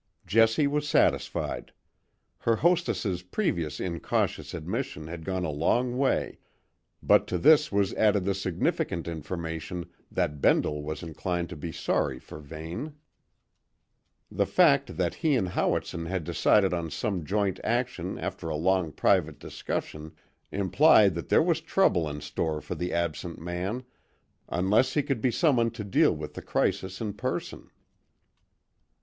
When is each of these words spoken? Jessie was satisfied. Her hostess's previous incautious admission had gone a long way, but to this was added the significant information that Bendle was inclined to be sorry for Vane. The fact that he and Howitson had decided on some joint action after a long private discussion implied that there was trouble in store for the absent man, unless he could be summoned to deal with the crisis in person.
Jessie 0.25 0.65
was 0.65 0.89
satisfied. 0.89 1.71
Her 2.39 2.55
hostess's 2.55 3.21
previous 3.21 3.79
incautious 3.79 4.55
admission 4.55 5.05
had 5.05 5.23
gone 5.23 5.45
a 5.45 5.51
long 5.51 5.95
way, 5.95 6.39
but 7.03 7.27
to 7.27 7.37
this 7.37 7.71
was 7.71 7.93
added 7.93 8.25
the 8.25 8.33
significant 8.33 9.07
information 9.07 9.91
that 10.09 10.41
Bendle 10.41 10.81
was 10.81 11.03
inclined 11.03 11.49
to 11.49 11.55
be 11.55 11.71
sorry 11.71 12.17
for 12.17 12.39
Vane. 12.39 12.95
The 14.31 14.47
fact 14.47 14.97
that 14.97 15.13
he 15.21 15.35
and 15.35 15.49
Howitson 15.49 16.07
had 16.07 16.23
decided 16.23 16.73
on 16.73 16.89
some 16.89 17.23
joint 17.23 17.59
action 17.63 18.17
after 18.17 18.49
a 18.49 18.55
long 18.55 18.91
private 18.91 19.37
discussion 19.37 20.13
implied 20.51 21.13
that 21.13 21.29
there 21.29 21.43
was 21.43 21.61
trouble 21.61 22.09
in 22.09 22.21
store 22.21 22.59
for 22.59 22.73
the 22.73 22.91
absent 22.91 23.37
man, 23.39 23.83
unless 24.49 24.95
he 24.95 25.03
could 25.03 25.21
be 25.21 25.29
summoned 25.29 25.75
to 25.75 25.83
deal 25.83 26.15
with 26.15 26.33
the 26.33 26.41
crisis 26.41 27.01
in 27.01 27.13
person. 27.13 27.69